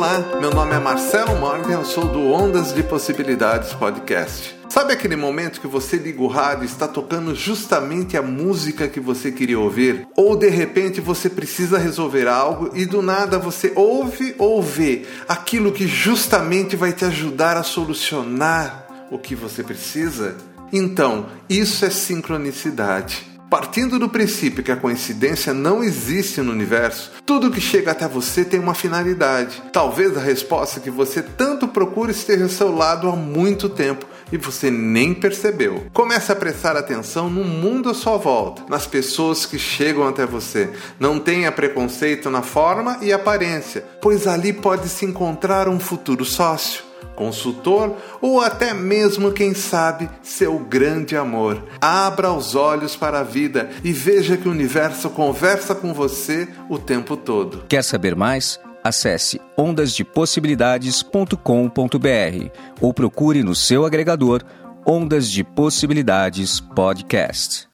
[0.00, 4.56] Olá, meu nome é Marcelo Morgan, eu sou do Ondas de Possibilidades Podcast.
[4.70, 8.98] Sabe aquele momento que você liga o rádio e está tocando justamente a música que
[8.98, 10.08] você queria ouvir?
[10.16, 15.70] Ou de repente você precisa resolver algo e do nada você ouve ou vê aquilo
[15.70, 20.34] que justamente vai te ajudar a solucionar o que você precisa?
[20.72, 23.28] Então, isso é sincronicidade.
[23.50, 28.44] Partindo do princípio que a coincidência não existe no universo, tudo que chega até você
[28.44, 29.60] tem uma finalidade.
[29.72, 34.36] Talvez a resposta que você tanto procura esteja ao seu lado há muito tempo e
[34.36, 35.84] você nem percebeu.
[35.92, 40.70] Comece a prestar atenção no mundo à sua volta, nas pessoas que chegam até você.
[41.00, 46.89] Não tenha preconceito na forma e aparência, pois ali pode se encontrar um futuro sócio
[47.14, 51.62] consultor ou até mesmo, quem sabe, seu grande amor.
[51.80, 56.78] Abra os olhos para a vida e veja que o universo conversa com você o
[56.78, 57.64] tempo todo.
[57.68, 58.58] Quer saber mais?
[58.82, 64.42] Acesse ondasdepossibilidades.com.br ou procure no seu agregador
[64.86, 67.68] Ondas de Possibilidades Podcast.